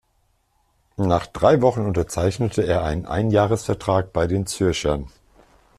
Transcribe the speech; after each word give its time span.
Nach 0.97 1.27
drei 1.27 1.61
Wochen 1.61 1.81
unterzeichnete 1.85 2.63
er 2.63 2.83
einen 2.83 3.05
Einjahresvertrag 3.05 4.11
bei 4.13 4.25
den 4.25 4.47
Zürchern. 4.47 5.11